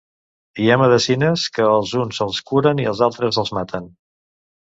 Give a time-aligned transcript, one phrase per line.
[0.61, 3.87] Hi ha medecines que als uns els curen i als altres els maten.